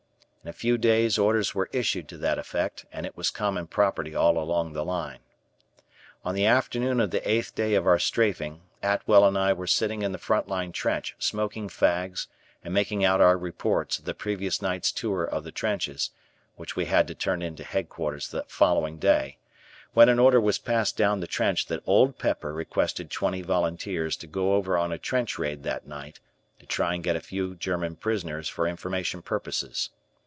[0.43, 4.15] In a few days orders were issued to that effect, and it was common property
[4.15, 5.19] all along the line.
[6.25, 10.01] On the afternoon of the eighth day of our strafeing, Atwell and I were sitting
[10.01, 12.25] in the frontline trench smoking fags
[12.63, 16.09] and making out our reports of the previous night's tour of the trenches,
[16.55, 19.37] which we had to turn in to headquarters the following day,
[19.93, 24.25] when an order was passed down the trench that Old Pepper requested twenty volunteers to
[24.25, 26.19] go over on a trench raid that night
[26.59, 29.91] to try and get a few German prisoners for information purposes.